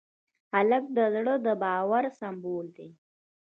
[0.53, 2.89] هلک د زړه د باور سمبول دی.